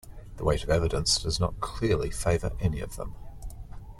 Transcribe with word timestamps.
The 0.37 0.43
weight 0.43 0.63
of 0.63 0.71
evidence 0.71 1.19
does 1.19 1.39
not 1.39 1.59
clearly 1.61 2.09
favor 2.09 2.53
any 2.59 2.79
of 2.79 2.95
them. 2.95 3.13